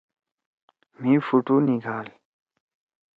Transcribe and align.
مھی 1.01 1.13
پُھوٹُو 1.25 1.55
نِگھال۔ 1.65 2.07